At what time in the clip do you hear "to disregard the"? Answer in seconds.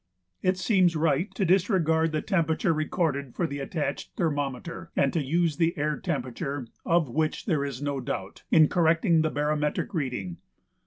1.35-2.23